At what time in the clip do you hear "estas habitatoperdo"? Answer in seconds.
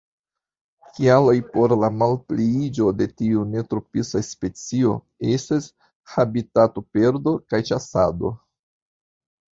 5.35-7.39